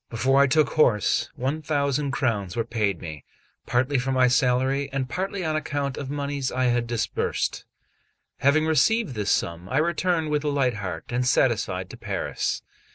[0.09, 3.23] Before I took horse, one thousand crowns were paid me,
[3.67, 7.65] partly for my salary, and partly on account of monies I had disbursed.
[8.37, 12.63] Having received this sum, I returned with a light heart and satisfied to Paris.